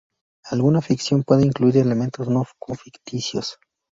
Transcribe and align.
Alguna 0.45 0.81
ficción 0.81 1.21
puede 1.21 1.45
incluir 1.45 1.77
elementos 1.77 2.27
no 2.27 2.43
ficticios. 2.73 3.59